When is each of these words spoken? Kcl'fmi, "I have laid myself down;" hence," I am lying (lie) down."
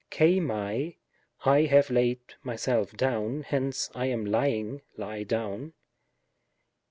Kcl'fmi, 0.09 0.97
"I 1.45 1.61
have 1.65 1.91
laid 1.91 2.21
myself 2.41 2.91
down;" 2.97 3.43
hence," 3.43 3.91
I 3.93 4.07
am 4.07 4.25
lying 4.25 4.81
(lie) 4.97 5.21
down." 5.21 5.73